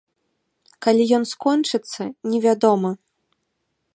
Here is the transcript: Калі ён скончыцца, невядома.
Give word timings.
Калі 0.85 1.03
ён 1.17 1.23
скончыцца, 1.33 2.01
невядома. 2.31 2.91